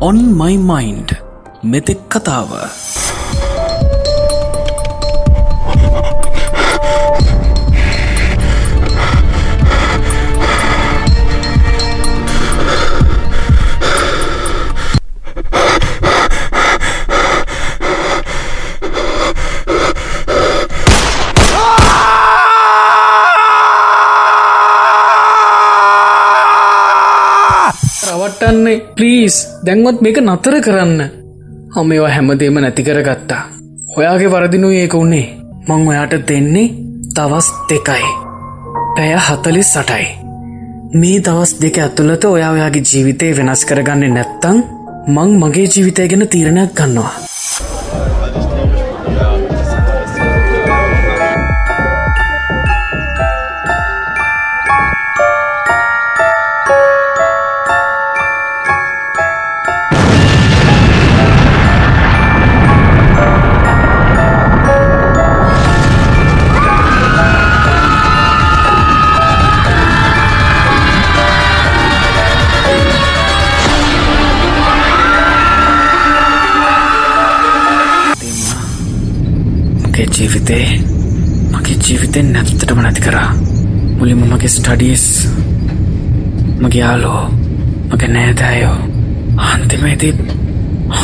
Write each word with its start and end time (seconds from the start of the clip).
On 0.00 0.18
මයි 0.30 0.56
mind 0.60 1.10
මෙතෙක් 1.64 2.00
කතාව 2.06 2.50
ප්ලීස් 28.98 29.36
දැන්වත් 29.66 30.00
මේක 30.04 30.16
නතර 30.20 30.54
කරන්න. 30.66 31.00
හම 31.74 31.90
ඒවා 31.94 32.14
හැමදේම 32.14 32.56
නැති 32.62 32.82
කරගත්තා. 32.86 33.42
ඔයාගේ 33.98 34.30
වරදිනු 34.32 34.68
ඒක 34.78 34.94
උන්නේ 35.00 35.26
මං 35.68 35.88
ඔයාට 35.90 36.14
දෙන්නේ 36.28 36.74
දවස් 37.16 37.48
දෙකයි. 37.68 38.08
පැය 38.96 39.12
හතලි 39.26 39.62
සටයි 39.62 40.06
මේ 41.00 41.22
දවස් 41.26 41.52
දෙක 41.62 41.78
ඇතුළත 41.84 42.24
ඔයා 42.24 42.50
ඔයාගේ 42.56 42.86
ජීවිතය 42.90 43.30
වෙනස් 43.38 43.62
කරගන්නේ 43.68 44.14
නැත්තං 44.16 44.58
මං 45.14 45.30
මගේ 45.42 45.68
ජීවිතය 45.74 46.08
ගැන 46.10 46.28
තීරණයක් 46.32 46.74
ගන්නවා. 46.78 47.12
ජීවිතේ 80.18 80.66
මගේ 81.52 81.76
ජීවිතෙන් 81.86 82.32
නැත්තටම 82.32 82.80
නැති 82.84 83.00
කරා. 83.00 83.30
මුලින්ම 83.98 84.22
මගේ 84.30 84.50
ස්ටඩිස් 84.54 85.04
මගේ 86.62 86.80
යාලෝ 86.80 87.22
මගේ 87.92 88.08
නෑදෑයෝ 88.14 88.78
අන්තිමේදී 89.48 90.12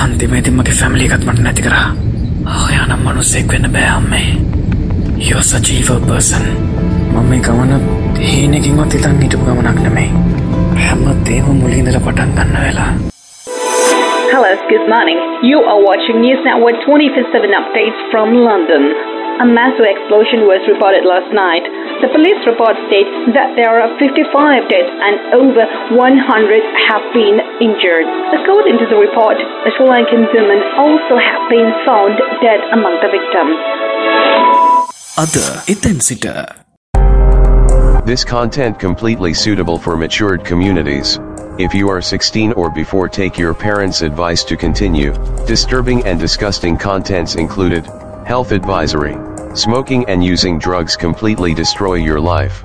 අන්තිමේදී 0.01 0.57
මගේ 0.59 0.75
ෆැමිලි 0.81 1.07
එකත් 1.07 1.27
මට 1.27 1.47
නැති 1.47 1.62
කරා. 1.69 1.87
ඔයානම් 2.65 3.07
මනුස්සෙක් 3.07 3.48
වෙන්න 3.53 3.73
බෑ 3.79 3.89
අම්මේ. 3.97 4.29
යෝ 5.31 5.42
සජීව 5.51 5.91
පර්සන් 6.07 6.47
මම 7.12 7.25
මේ 7.31 7.41
ගමන 7.47 7.73
හීනකින්වත් 8.20 8.92
හිතන් 8.95 9.19
හිටපු 9.23 9.45
ගමනක් 9.47 9.81
නෙමෙයි. 9.89 10.11
හැම 10.85 11.09
දේම 11.27 11.51
මුලින්දල 11.65 12.01
පටන් 12.07 12.39
ගන්න 12.39 12.62
වෙලා. 12.62 13.14
us. 14.55 14.62
Good 14.70 14.86
morning. 14.86 15.19
You 15.42 15.66
are 15.66 15.83
watching 15.83 16.22
News 16.22 16.38
Network 16.47 16.78
24/7 16.86 17.50
updates 17.58 17.98
from 18.10 18.38
London. 18.47 18.94
A 19.42 19.46
massive 19.46 19.83
explosion 19.83 20.46
was 20.46 20.62
reported 20.70 21.02
last 21.02 21.27
night. 21.34 21.66
The 22.02 22.11
police 22.14 22.38
report 22.46 22.78
states 22.86 23.11
that 23.34 23.50
there 23.58 23.74
are 23.83 23.91
55 23.98 24.62
dead 24.70 24.86
and 24.86 25.16
over 25.34 25.66
100 25.98 26.62
have 26.86 27.02
been 27.11 27.42
injured. 27.58 28.06
According 28.38 28.78
to 28.78 28.86
the 28.86 28.94
report, 28.94 29.42
a 29.42 29.70
Sri 29.74 29.86
Lankan 29.91 30.30
woman 30.30 30.61
also 30.78 31.18
has 31.18 31.42
been 31.50 31.70
found 31.83 32.14
dead 32.46 32.61
among 32.70 32.94
the 33.02 33.11
victims. 33.11 33.58
Other 35.18 35.48
Intensita. 35.66 36.62
This 38.06 38.23
content 38.23 38.79
completely 38.79 39.34
suitable 39.34 39.79
for 39.79 39.96
matured 39.96 40.45
communities. 40.45 41.18
If 41.57 41.73
you 41.73 41.89
are 41.89 42.03
16 42.03 42.53
or 42.55 42.69
before 42.69 43.09
take 43.09 43.39
your 43.39 43.55
parents' 43.55 44.03
advice 44.03 44.42
to 44.45 44.57
continue. 44.57 45.13
Disturbing 45.47 46.05
and 46.05 46.19
disgusting 46.19 46.77
contents 46.77 47.37
included. 47.37 47.87
Health 48.27 48.51
advisory. 48.51 49.17
Smoking 49.55 50.05
and 50.07 50.25
using 50.25 50.59
drugs 50.59 50.97
completely 50.97 51.55
destroy 51.55 51.95
your 51.95 52.20
life. 52.20 52.65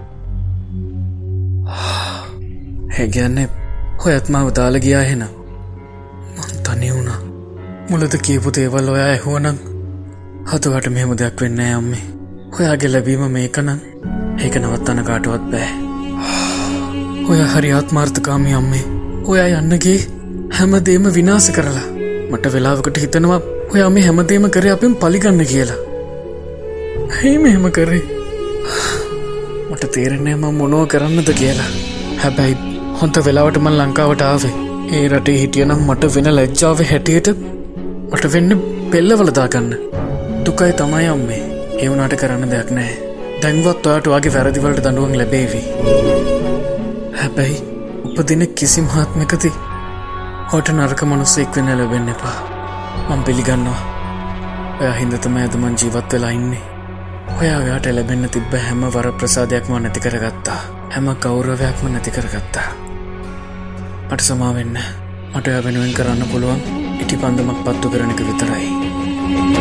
හැගැන්නේ 2.98 3.44
හොයත් 4.04 4.30
මාව 4.30 4.48
දාල 4.56 4.80
ගියා 4.80 5.04
හෙන 5.04 5.22
මං 6.38 6.64
තනි 6.64 6.90
වුණා 6.94 7.20
මුලද 7.90 8.18
කියපු 8.28 8.54
දේවල් 8.58 8.90
ඔයා 8.90 9.06
ඇහුවනං 9.10 9.60
හතුවට 10.52 10.90
මෙහෙම 10.96 11.14
දෙයක් 11.20 11.44
වෙන්න 11.44 11.62
යම්මේ 11.68 12.02
ඔයාගේ 12.58 12.92
ලැබීම 12.94 13.30
මේකනං 13.38 13.70
ඒක 14.40 14.60
නවත්තන 14.62 15.06
කාටුවත් 15.12 15.46
බෑ 15.54 15.89
ඔය 17.30 17.40
හරි 17.54 17.70
ආත්මාර්ථකාමි 17.78 18.54
අම්මේ. 18.60 18.84
ඔයා 19.32 19.48
යන්නගේ 19.58 19.98
හැමදේම 20.58 21.04
විනාස 21.18 21.48
කරලා. 21.58 21.88
මට 22.32 22.54
වෙලාවකට 22.54 22.98
හිතනවා 23.04 23.40
ඔයා 23.74 23.90
මේ 23.96 24.06
හැමදේම 24.06 24.48
කර 24.56 24.68
අපෙන් 24.72 24.96
පලිගන්න 25.02 25.44
කියලා. 25.52 25.78
ඇයි 27.18 27.38
මෙහෙම 27.44 27.68
කරේ? 27.78 28.02
මට 29.72 29.92
තේරෙන්නේ 29.96 30.36
ම 30.36 30.46
මොනෝ 30.62 30.82
කරන්නද 30.94 31.30
කියලා. 31.42 31.70
හැබැයි 32.24 32.58
හොන්ත 33.02 33.22
වෙලාවට 33.28 33.62
මන් 33.64 33.78
ලංකාවට 33.80 34.26
ආවේ. 34.30 34.54
ඒ 34.96 35.06
රටේ 35.12 35.38
හිටියනම් 35.42 35.86
මට 35.88 36.12
වෙන 36.16 36.32
ලැජ්ජාව 36.38 36.82
හැටියට 36.92 37.30
මට 38.12 38.34
වෙන්න 38.34 38.58
පෙල්ලවලදාගන්න 38.92 39.70
දුකයි 40.46 40.74
තමයි 40.82 41.06
අම්මේ. 41.14 41.42
ඒවුනාට 41.82 42.18
කරන්න 42.24 42.52
දෙයක් 42.56 42.74
නෑ 42.80 42.94
දැන්වත් 43.44 43.88
ඔයාට 43.92 44.12
වගේ 44.16 44.36
වැරදිවලට 44.38 44.84
දඩුවන් 44.86 45.18
ලැබේවී. 45.22 45.66
හැබැයි 47.22 47.58
උපදින 48.08 48.44
කිසි 48.56 48.82
මහත්මකති 48.82 49.52
හොට 50.52 50.70
නර්ක 50.74 51.02
මනුස්සෙක් 51.06 51.56
වෙන්න 51.56 51.72
ලැබෙන්න 51.80 52.10
එපා. 52.14 52.38
මං 53.10 53.24
පිළිගන්නවා. 53.24 53.80
ඔය 54.82 54.92
හින්දතම 55.00 55.36
ඇදමන් 55.42 55.76
ජීවත් 55.80 56.14
වෙලා 56.14 56.32
ඉන්නේ. 56.38 56.64
ඔයායාට 57.40 57.90
ලැබෙන්න 57.96 58.30
තිබ්බ 58.36 58.54
හැම 58.66 58.82
වර 58.96 59.12
ප්‍රසාදයක්ම 59.20 59.76
නැති 59.78 60.06
කරගත්තා. 60.06 60.60
හැම 60.96 61.08
කෞරවයක්ම 61.26 61.86
නැති 61.94 62.12
කරගත්තා. 62.12 62.68
මට 64.10 64.22
සමාවෙන්න. 64.22 64.78
මට 65.36 65.48
ඔය 65.48 65.64
වෙනුවෙන් 65.66 65.94
කරන්න 65.94 66.30
පුළුවන්. 66.32 66.62
ඉටි 67.02 67.22
පන්දමක් 67.22 67.60
පත්තු 67.66 67.90
කරන 67.90 68.16
එක 68.16 68.28
විතරයි. 68.28 69.59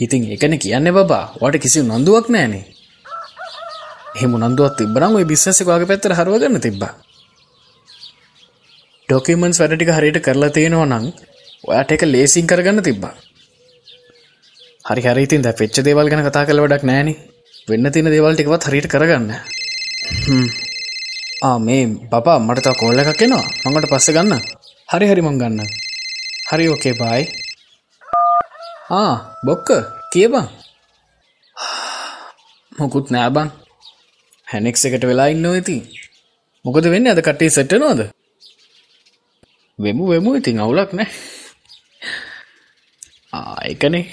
ඉතින් 0.00 0.22
එකන 0.34 0.54
කියන්න 0.58 0.88
බබා. 0.90 1.24
වට 1.36 1.62
කිසි 1.62 1.80
නන්දුවක් 1.82 2.26
නෑනේ 2.28 2.64
එහෙම 4.16 4.32
නන්දුවත් 4.38 4.74
තිබරම් 4.78 5.16
ඔය 5.18 5.24
බිස්සසකවාගේ 5.24 5.90
පැත්තර 5.90 6.14
හරුවගන්න 6.18 6.60
තිබ්බා. 6.60 6.92
ඩොකමන්ස් 9.08 9.60
වැඩටික 9.60 9.90
හරියට 9.96 10.18
කරලා 10.20 10.50
තියෙනවා 10.50 10.88
නං 10.88 11.06
ඔයාට 11.64 11.92
එක 11.92 12.04
ලේසින් 12.04 12.46
කරගන්න 12.46 12.82
තිබ්බා. 12.82 13.14
හරි 14.84 15.02
හරිතින් 15.06 15.44
ද 15.44 15.52
පෙච්ච 15.52 15.76
දේවල් 15.86 16.10
ගැන 16.10 16.24
කතා 16.26 16.46
කළ 16.46 16.62
වඩක් 16.64 16.84
නෑනේ 16.84 17.18
වෙන්න 17.68 17.92
තින 17.92 18.10
දේවල්ටිකවත් 18.14 18.68
හරියට 18.68 18.90
කරගන්න. 18.92 19.30
හ්ම්. 20.26 20.48
ආ 21.42 21.58
මේ 21.58 21.84
බපා 22.12 22.38
මට 22.38 22.64
තව 22.64 22.74
කෝල්ල 22.80 23.02
එකක් 23.02 23.22
එනවා. 23.26 23.46
මඟට 23.64 23.90
පස්ස 23.92 24.10
ගන්න. 24.16 24.42
හරි 24.88 25.06
හරි 25.10 25.22
මං 25.22 25.40
ගන්න. 25.40 25.70
හරි 26.50 26.64
ඕකේ 26.68 26.94
බයි 26.94 27.22
ආ 28.90 29.14
බොක්ක 29.46 29.68
කියබං 30.12 30.46
මොකුත් 32.78 33.06
නෑබං 33.14 33.48
හැනෙක් 34.48 34.76
එකට 34.86 35.04
වෙලා 35.08 35.28
ඉන්න 35.32 35.46
ඇති 35.46 35.76
මොකද 36.64 36.84
වෙන්න? 36.92 37.10
අද 37.10 37.20
කටේ 37.22 37.50
සැටනෝද 37.54 38.00
වෙමු 39.78 40.04
වෙමු 40.10 40.30
ඉතින්. 40.38 40.60
අවුලක් 40.62 40.90
නෑ. 40.92 41.08
ආයකනේ 43.32 44.04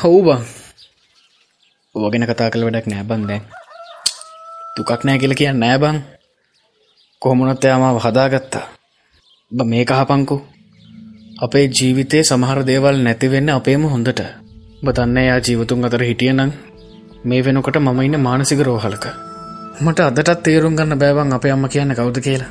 හවු 0.00 0.18
බං 0.26 0.42
ඕගෙන 1.94 2.28
කතා 2.28 2.52
කළ 2.52 2.64
වැඩක් 2.66 2.92
නෑබන් 2.92 3.22
දැන්. 3.28 3.44
දුකක් 4.76 5.00
නෑ 5.04 5.20
කියල 5.20 5.34
කියන්න 5.38 5.62
නෑබං 5.62 5.96
කොහොමනත් 7.22 7.64
එයාමාව 7.64 7.98
හදාගත්තා. 8.04 8.66
බ 9.52 9.58
මේ 9.70 9.84
කහපංකු 9.88 10.36
අපේ 11.36 11.68
ජීවිතේ 11.68 12.22
සමහර 12.22 12.58
දේවල් 12.66 12.96
නැතිවෙන්න 13.02 13.50
අපේම 13.50 13.84
හොඳට. 13.84 14.20
බතන්න 14.84 15.16
එයා 15.16 15.38
ජීවතුන් 15.38 15.84
අතර 15.84 16.02
හිටියනම් 16.02 16.50
මේ 17.24 17.44
වෙනකොට 17.44 17.76
මම 17.76 18.00
ඉන්න 18.00 18.20
මානසික 18.20 18.60
රෝහලක. 18.60 19.06
මට 19.80 20.00
අදටත් 20.00 20.42
තේරුම් 20.42 20.76
ගන්න 20.76 20.98
බෑවන් 20.98 21.32
අපේ 21.32 21.50
අම්ම 21.50 21.68
කියන්න 21.68 21.94
කවුද 21.94 22.20
කියලා. 22.20 22.50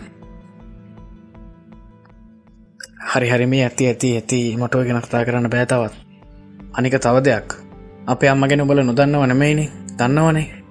හරි 3.14 3.30
හරි 3.30 3.46
මේ 3.46 3.64
ඇති 3.64 3.88
ඇති 3.88 4.16
ඇති. 4.16 4.42
මටුව 4.58 4.84
ගෙන 4.84 5.02
කතා 5.02 5.26
කරන්න 5.26 5.50
බෑතවත් 5.50 5.94
අනික 6.74 7.00
තව 7.00 7.16
දෙයක්. 7.22 7.48
අපේ 8.08 8.30
අම්මගෙන 8.30 8.62
ඔබල 8.62 8.84
නොදන්නව 8.84 9.26
නෙමයිනි. 9.28 9.66
දන්නවනේ. 9.98 10.63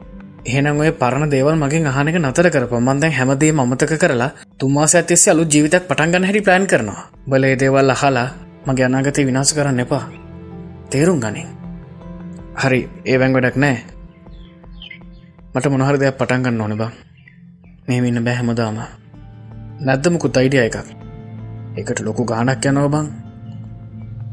එහෙනම් 0.42 0.80
ඔය 0.82 0.90
පරණ 0.90 1.30
දේවල් 1.30 1.54
මගින් 1.54 1.86
අහනක 1.86 2.16
නතර 2.18 2.46
කරප 2.50 2.72
මන්දැන් 2.74 3.14
හැමදේ 3.14 3.52
මතක 3.52 3.92
කරලා 4.02 4.30
තුම්මාස 4.58 4.94
ඇතිෙස්ස 4.94 5.28
අලු 5.28 5.46
ජීවිතක් 5.46 5.86
පටන්ගන්න 5.88 6.26
හැරි 6.26 6.40
ප්ලෑන් 6.40 6.66
කරනවා. 6.66 7.10
බලේ 7.30 7.54
දේවල් 7.56 7.90
අහලා 7.94 8.28
මගේ 8.66 8.86
අනාගතය 8.86 9.26
විනාස 9.26 9.54
කරන්න 9.54 9.82
එපා. 9.84 10.04
තේරුම් 10.90 11.20
ගනින්. 11.20 11.48
හරි 12.62 12.80
ඒවැන් 13.06 13.32
වැඩක් 13.34 13.56
නෑ. 13.56 13.78
මට 15.54 15.66
මොනහර 15.70 15.96
දෙයක් 15.98 16.18
පටන්ගන්න 16.18 16.60
ඕන 16.60 16.74
බා. 16.76 16.90
මෙහිමින්න 17.86 18.24
බැහැමදාම 18.24 18.78
නැද්දමකුත් 19.80 20.36
අයිඩිය 20.36 20.66
එකක්? 20.66 20.88
එකට 21.78 22.00
ලොකු 22.02 22.24
ගානක් 22.24 22.66
යනව 22.66 22.88
බං. 22.90 23.06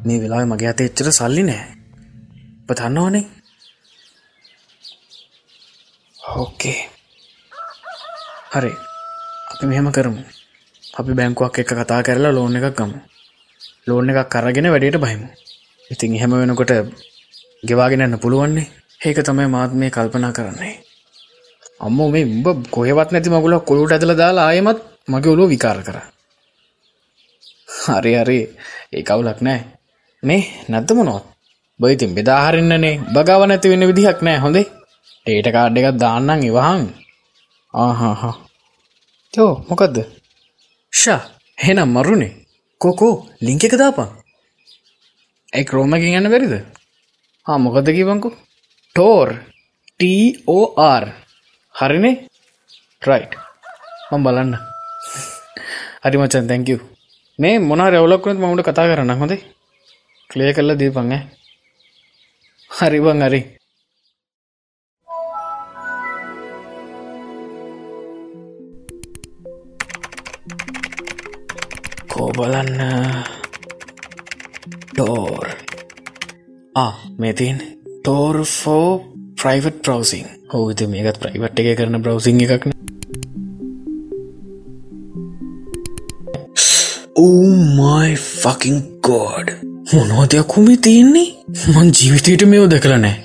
මේ 0.06 0.22
වෙලා 0.22 0.46
මගේ 0.46 0.72
අත 0.72 0.82
එච්චර 0.82 1.12
සල්ලි 1.12 1.44
නෑ. 1.44 1.64
පතන්නවනේ 2.68 3.39
ඕකේ 6.38 6.80
හරි. 8.54 8.72
අපි 9.52 9.66
මෙහෙම 9.66 9.92
කරමු. 9.92 10.22
අපි 11.00 11.12
බැංකුවක් 11.14 11.60
එක 11.60 11.72
කතා 11.74 12.02
කරලා 12.02 12.32
ලෝන 12.32 12.58
එකක් 12.58 12.78
ගමු. 12.78 12.98
ලෝන 13.88 14.10
එකක් 14.10 14.30
කරගෙන 14.30 14.70
වැඩට 14.72 14.98
බහිමු. 14.98 15.28
ඉතින් 15.92 16.16
එහෙම 16.16 16.32
වෙනකොට 16.32 16.72
ගෙවාගෙනන්න 17.68 18.20
පුළුවන්නේ. 18.20 18.68
ඒක 19.06 19.20
තමයි 19.26 19.48
මාත් 19.48 19.74
මේ 19.74 19.90
කල්පනා 19.90 20.32
කරන්නේ. 20.32 20.76
අම්ම 21.82 22.00
මේ 22.12 22.26
උඹ 22.26 22.48
කොහෙවත් 22.70 23.12
නැති 23.12 23.30
මගුල 23.30 23.60
කොළුට 23.60 23.92
ඇදල 23.92 24.14
දාලා 24.16 24.48
ආයමත් 24.48 24.80
මගේ 25.08 25.34
ඔලෝ 25.34 25.48
විකාර 25.48 25.82
කර. 25.84 25.98
හරි 27.86 28.14
හරි. 28.16 28.40
ඒ 28.94 29.04
කවුලක් 29.04 29.42
නෑ. 29.42 29.62
මේ 30.24 30.44
නැත්ත 30.70 30.92
මොනොත් 30.92 31.26
බයිතින් 31.80 32.16
බෙදාහරන්නනේ 32.16 32.96
බගාව 33.14 33.42
නැති 33.48 33.72
වෙන්න 33.72 33.90
විදිහක් 33.90 34.22
නෑ. 34.22 34.38
හොඳේ? 34.38 34.79
ඒට 35.26 35.48
කාඩ් 35.56 35.78
එකත් 35.78 35.98
දාන්නම් 36.04 36.48
ඉවහන්. 36.50 36.84
ආහාහා. 37.74 38.36
යෝ 39.34 39.54
මොකක්ද 39.70 39.98
ෂා 40.94 41.22
හෙනම් 41.64 41.90
මරුණේ. 41.94 42.34
කෝකෝ 42.82 43.16
ලිංක 43.42 43.64
එක 43.64 43.76
දාපන්. 43.82 44.10
ඇයි 45.54 45.68
ක්‍රෝමකින් 45.70 46.18
යන්න 46.20 46.32
බැරිද? 46.34 46.54
හා 47.46 47.58
මොකද 47.58 47.88
කිවංකු 47.98 48.30
ටෝර් 48.96 49.30
ටෝර් 50.00 51.06
හරිනේ? 51.76 52.16
රයි් 53.02 53.26
මං 54.12 54.24
බලන්න. 54.24 54.54
හරි 56.04 56.18
මචන් 56.18 56.50
තැංකව 56.50 56.82
මේ 57.40 57.56
මොන 57.60 57.82
රවලක්නත් 57.92 58.40
මට 58.42 58.68
කතා 58.68 58.90
කරන්න 58.90 59.20
හොඳේ. 59.22 59.42
කලිය 60.30 60.54
කල්ල 60.54 60.72
දීපං 60.80 61.14
හරිබං 62.72 63.24
හරි 63.26 63.59
බලන්න 72.40 72.82
ටෝර් 74.90 75.48
ආ 76.76 76.92
මෙතින් 77.22 77.58
ටෝර් 77.98 78.38
ෆෝ 78.52 78.90
ප්‍රයිවට් 79.42 79.82
ප්‍රවසිං 79.86 80.28
හෝවිත 80.54 80.84
මේකත් 80.92 81.20
ප්‍රයිවට් 81.24 81.60
එක 81.64 81.72
කරන 81.80 82.02
බ්‍රවසිං 82.06 82.40
එකක්න 82.46 82.72
ඕමයි 87.18 88.16
ෆකින් 88.42 88.78
ගෝඩ් 89.02 89.50
මොනෝදයක් 89.94 90.48
කුමේ 90.48 90.78
තියෙන්නේ? 90.78 91.28
මං 91.74 91.92
ජීවිතයට 91.98 92.48
මෙයෝ 92.52 92.72
දැකල 92.74 92.96
නෑ 92.98 93.18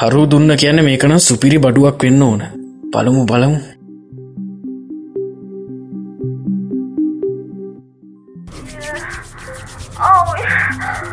හරු 0.00 0.22
දුන්න 0.30 0.56
කියන්න 0.60 0.84
මේකන 0.86 1.18
සුපිරි 1.20 1.58
බඩුවක් 1.64 2.02
වෙන්න 2.04 2.22
ඕන. 2.22 2.42
පළමු 2.92 3.22
බලමු. 3.24 3.58